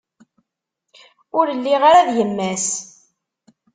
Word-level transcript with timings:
Ur 1.39 1.47
lliɣ 1.57 1.81
ara 1.89 2.07
d 2.07 2.09
yemma-s. 2.17 2.67